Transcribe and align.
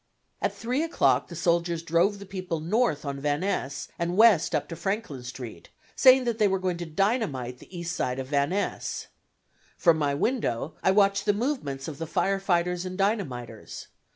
At 0.41 0.55
3 0.55 0.81
o'clock 0.81 1.27
the 1.27 1.35
soldiers 1.35 1.83
drove 1.83 2.17
the 2.17 2.25
people 2.25 2.59
north 2.59 3.05
on 3.05 3.19
Van 3.19 3.41
Ness 3.41 3.87
and 3.99 4.17
west 4.17 4.55
up 4.55 4.67
to 4.69 4.75
Franklin 4.75 5.21
Street, 5.21 5.69
saying 5.95 6.23
that 6.23 6.39
they 6.39 6.47
were 6.47 6.57
going 6.57 6.77
to 6.77 6.87
dynamite 6.87 7.59
the 7.59 7.77
east 7.77 7.95
side 7.95 8.17
of 8.17 8.25
Van 8.25 8.49
Ness. 8.49 9.09
From 9.77 9.99
my 9.99 10.15
window 10.15 10.73
I 10.81 10.89
watched 10.89 11.25
the 11.27 11.33
movements 11.33 11.87
of 11.87 11.99
the 11.99 12.07
fire 12.07 12.39
fighters 12.39 12.83
and 12.83 12.97
dynamiters. 12.97 13.89